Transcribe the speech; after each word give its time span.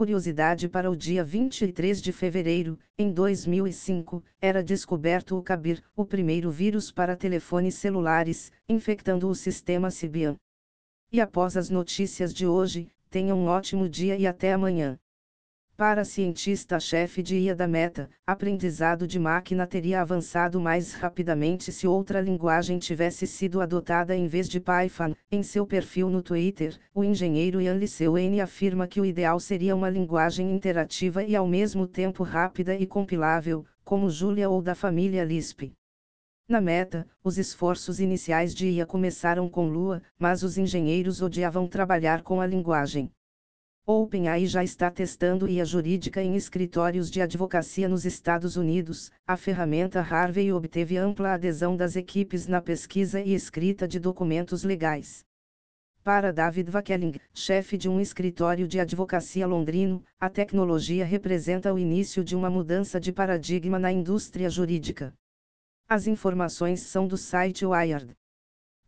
curiosidade 0.00 0.66
para 0.66 0.90
o 0.90 0.96
dia 0.96 1.22
23 1.22 2.00
de 2.00 2.10
fevereiro, 2.10 2.78
em 2.96 3.12
2005, 3.12 4.24
era 4.40 4.64
descoberto 4.64 5.36
o 5.36 5.42
Kabir, 5.42 5.84
o 5.94 6.06
primeiro 6.06 6.50
vírus 6.50 6.90
para 6.90 7.14
telefones 7.14 7.74
celulares, 7.74 8.50
infectando 8.66 9.28
o 9.28 9.34
sistema 9.34 9.90
Symbian. 9.90 10.36
E 11.12 11.20
após 11.20 11.54
as 11.54 11.68
notícias 11.68 12.32
de 12.32 12.46
hoje, 12.46 12.88
tenha 13.10 13.34
um 13.34 13.44
ótimo 13.44 13.86
dia 13.90 14.16
e 14.16 14.26
até 14.26 14.54
amanhã. 14.54 14.98
Para 15.80 16.04
cientista-chefe 16.04 17.22
de 17.22 17.38
IA 17.38 17.54
da 17.54 17.66
Meta, 17.66 18.10
aprendizado 18.26 19.06
de 19.06 19.18
máquina 19.18 19.66
teria 19.66 20.02
avançado 20.02 20.60
mais 20.60 20.92
rapidamente 20.92 21.72
se 21.72 21.86
outra 21.86 22.20
linguagem 22.20 22.78
tivesse 22.78 23.26
sido 23.26 23.62
adotada 23.62 24.14
em 24.14 24.26
vez 24.26 24.46
de 24.46 24.60
Python. 24.60 25.14
Em 25.32 25.42
seu 25.42 25.66
perfil 25.66 26.10
no 26.10 26.20
Twitter, 26.20 26.78
o 26.94 27.02
engenheiro 27.02 27.62
Ian 27.62 27.78
Liseuen 27.78 28.42
afirma 28.42 28.86
que 28.86 29.00
o 29.00 29.06
ideal 29.06 29.40
seria 29.40 29.74
uma 29.74 29.88
linguagem 29.88 30.54
interativa 30.54 31.24
e 31.24 31.34
ao 31.34 31.48
mesmo 31.48 31.86
tempo 31.86 32.24
rápida 32.24 32.74
e 32.74 32.86
compilável, 32.86 33.64
como 33.82 34.10
Julia 34.10 34.50
ou 34.50 34.60
da 34.60 34.74
família 34.74 35.24
Lisp. 35.24 35.72
Na 36.46 36.60
meta, 36.60 37.08
os 37.24 37.38
esforços 37.38 38.00
iniciais 38.00 38.54
de 38.54 38.68
IA 38.68 38.84
começaram 38.84 39.48
com 39.48 39.66
Lua, 39.66 40.02
mas 40.18 40.42
os 40.42 40.58
engenheiros 40.58 41.22
odiavam 41.22 41.66
trabalhar 41.66 42.20
com 42.20 42.38
a 42.38 42.46
linguagem. 42.46 43.10
OpenAI 43.86 44.46
já 44.46 44.62
está 44.62 44.90
testando 44.90 45.48
IA 45.48 45.64
jurídica 45.64 46.22
em 46.22 46.36
escritórios 46.36 47.10
de 47.10 47.20
advocacia 47.20 47.88
nos 47.88 48.04
Estados 48.04 48.56
Unidos. 48.56 49.10
A 49.26 49.36
ferramenta 49.36 50.00
Harvey 50.00 50.52
obteve 50.52 50.96
ampla 50.96 51.32
adesão 51.32 51.76
das 51.76 51.96
equipes 51.96 52.46
na 52.46 52.60
pesquisa 52.60 53.20
e 53.20 53.34
escrita 53.34 53.88
de 53.88 53.98
documentos 53.98 54.62
legais. 54.62 55.24
Para 56.04 56.32
David 56.32 56.70
Vakeling, 56.70 57.14
chefe 57.34 57.76
de 57.76 57.88
um 57.88 58.00
escritório 58.00 58.68
de 58.68 58.78
advocacia 58.78 59.46
londrino, 59.46 60.04
a 60.18 60.28
tecnologia 60.28 61.04
representa 61.04 61.72
o 61.72 61.78
início 61.78 62.22
de 62.22 62.36
uma 62.36 62.50
mudança 62.50 63.00
de 63.00 63.12
paradigma 63.12 63.78
na 63.78 63.90
indústria 63.90 64.48
jurídica. 64.48 65.12
As 65.88 66.06
informações 66.06 66.80
são 66.82 67.08
do 67.08 67.16
site 67.16 67.66
Wired. 67.66 68.14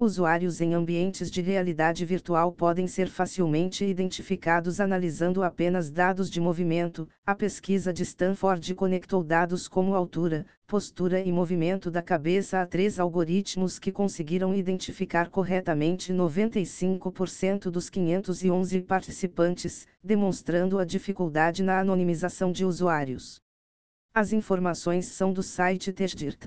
Usuários 0.02 0.60
em 0.60 0.74
ambientes 0.74 1.30
de 1.30 1.40
realidade 1.40 2.04
virtual 2.04 2.50
podem 2.50 2.88
ser 2.88 3.08
facilmente 3.08 3.84
identificados 3.84 4.80
analisando 4.80 5.44
apenas 5.44 5.92
dados 5.92 6.28
de 6.28 6.40
movimento. 6.40 7.08
A 7.24 7.36
pesquisa 7.36 7.92
de 7.92 8.02
Stanford 8.02 8.74
conectou 8.74 9.22
dados 9.22 9.68
como 9.68 9.94
altura, 9.94 10.44
postura 10.66 11.20
e 11.20 11.30
movimento 11.30 11.88
da 11.88 12.02
cabeça 12.02 12.60
a 12.60 12.66
três 12.66 12.98
algoritmos 12.98 13.78
que 13.78 13.92
conseguiram 13.92 14.52
identificar 14.52 15.30
corretamente 15.30 16.12
95% 16.12 17.70
dos 17.70 17.88
511 17.88 18.80
participantes, 18.80 19.86
demonstrando 20.02 20.80
a 20.80 20.84
dificuldade 20.84 21.62
na 21.62 21.78
anonimização 21.78 22.50
de 22.50 22.64
usuários. 22.64 23.40
As 24.12 24.32
informações 24.32 25.06
são 25.06 25.32
do 25.32 25.44
site 25.44 25.92
Testdirt 25.92 26.46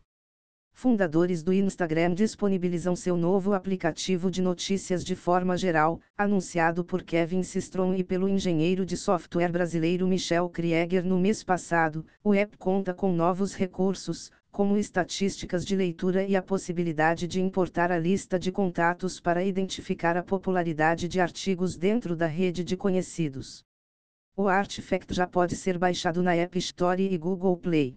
fundadores 0.75 1.41
do 1.41 1.53
Instagram 1.53 2.13
disponibilizam 2.13 2.97
seu 2.97 3.15
novo 3.15 3.53
aplicativo 3.53 4.29
de 4.29 4.41
notícias 4.41 5.05
de 5.05 5.15
forma 5.15 5.55
geral, 5.55 6.01
anunciado 6.17 6.83
por 6.83 7.01
Kevin 7.01 7.43
Systrom 7.43 7.93
e 7.95 8.03
pelo 8.03 8.27
engenheiro 8.27 8.85
de 8.85 8.97
software 8.97 9.49
brasileiro 9.49 10.05
Michel 10.05 10.49
Krieger 10.49 11.05
no 11.05 11.17
mês 11.17 11.45
passado. 11.45 12.05
O 12.21 12.33
app 12.33 12.57
conta 12.57 12.93
com 12.93 13.13
novos 13.13 13.55
recursos, 13.55 14.29
como 14.51 14.77
estatísticas 14.77 15.65
de 15.65 15.77
leitura 15.77 16.25
e 16.25 16.35
a 16.35 16.41
possibilidade 16.41 17.25
de 17.25 17.41
importar 17.41 17.89
a 17.89 17.97
lista 17.97 18.37
de 18.37 18.51
contatos 18.51 19.17
para 19.17 19.45
identificar 19.45 20.17
a 20.17 20.23
popularidade 20.23 21.07
de 21.07 21.21
artigos 21.21 21.77
dentro 21.77 22.17
da 22.17 22.27
rede 22.27 22.65
de 22.65 22.75
conhecidos. 22.75 23.63
O 24.35 24.49
Artifact 24.49 25.13
já 25.13 25.25
pode 25.25 25.55
ser 25.55 25.77
baixado 25.77 26.21
na 26.21 26.35
App 26.35 26.57
Store 26.59 27.01
e 27.01 27.17
Google 27.17 27.55
Play. 27.55 27.95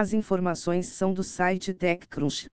As 0.00 0.12
informações 0.12 0.86
são 0.86 1.12
do 1.12 1.24
site 1.24 1.74
TechCrunch. 1.74 2.46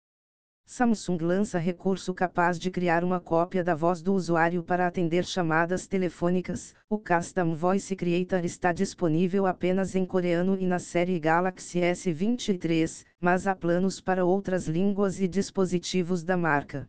Samsung 0.65 1.19
lança 1.21 1.59
recurso 1.59 2.15
capaz 2.15 2.57
de 2.57 2.71
criar 2.71 3.03
uma 3.03 3.19
cópia 3.19 3.65
da 3.65 3.75
voz 3.75 4.01
do 4.01 4.15
usuário 4.15 4.63
para 4.63 4.87
atender 4.87 5.25
chamadas 5.25 5.89
telefônicas. 5.89 6.73
O 6.89 7.01
Custom 7.01 7.57
Voice 7.57 7.97
Creator 7.97 8.45
está 8.45 8.73
disponível 8.73 9.45
apenas 9.45 9.97
em 9.97 10.07
coreano 10.07 10.57
e 10.57 10.65
na 10.69 10.79
série 10.79 11.19
Galaxy 11.19 11.81
S23, 11.81 13.05
mas 13.21 13.49
há 13.49 13.57
planos 13.57 14.01
para 14.01 14.25
outras 14.25 14.69
línguas 14.69 15.21
e 15.21 15.27
dispositivos 15.27 16.23
da 16.23 16.37
marca. 16.37 16.89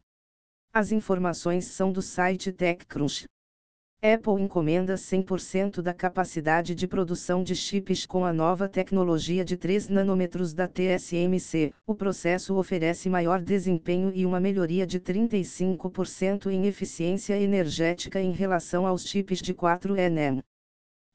As 0.72 0.91
informações 0.91 1.66
são 1.66 1.91
do 1.91 2.03
site 2.03 2.51
TechCrunch. 2.51 3.25
Apple 4.05 4.41
encomenda 4.41 4.95
100% 4.95 5.81
da 5.81 5.93
capacidade 5.93 6.75
de 6.75 6.85
produção 6.85 7.41
de 7.41 7.55
chips 7.55 8.05
com 8.05 8.25
a 8.25 8.33
nova 8.33 8.67
tecnologia 8.67 9.45
de 9.45 9.55
3 9.55 9.87
nanômetros 9.87 10.53
da 10.53 10.67
TSMC. 10.67 11.71
O 11.87 11.95
processo 11.95 12.57
oferece 12.57 13.09
maior 13.09 13.41
desempenho 13.41 14.11
e 14.13 14.25
uma 14.25 14.41
melhoria 14.41 14.85
de 14.85 14.99
35% 14.99 16.47
em 16.47 16.65
eficiência 16.65 17.39
energética 17.39 18.19
em 18.19 18.33
relação 18.33 18.85
aos 18.85 19.05
chips 19.05 19.39
de 19.39 19.53
4 19.53 19.93
nm. 19.93 20.41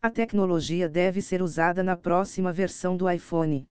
A 0.01 0.09
tecnologia 0.09 0.89
deve 0.89 1.21
ser 1.21 1.43
usada 1.43 1.83
na 1.83 1.95
próxima 1.95 2.55
versão 2.55 2.97
do 2.97 3.11
iPhone. 3.11 3.67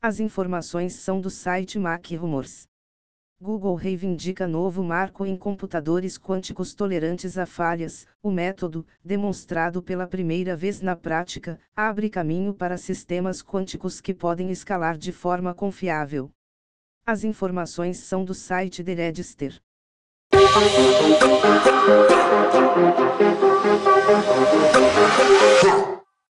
As 0.00 0.20
informações 0.20 0.94
são 0.94 1.20
do 1.20 1.28
site 1.28 1.78
Mac 1.78 2.06
Rumors. 2.12 2.67
Google 3.40 3.76
reivindica 3.76 4.48
novo 4.48 4.82
marco 4.82 5.24
em 5.24 5.36
computadores 5.36 6.18
quânticos 6.18 6.74
tolerantes 6.74 7.38
a 7.38 7.46
falhas. 7.46 8.04
O 8.20 8.32
método, 8.32 8.84
demonstrado 9.04 9.80
pela 9.80 10.08
primeira 10.08 10.56
vez 10.56 10.80
na 10.80 10.96
prática, 10.96 11.56
abre 11.76 12.10
caminho 12.10 12.52
para 12.52 12.76
sistemas 12.76 13.40
quânticos 13.40 14.00
que 14.00 14.12
podem 14.12 14.50
escalar 14.50 14.98
de 14.98 15.12
forma 15.12 15.54
confiável. 15.54 16.32
As 17.06 17.22
informações 17.22 17.98
são 17.98 18.24
do 18.24 18.34
site 18.34 18.82
The 18.82 18.94
Register. 18.94 19.62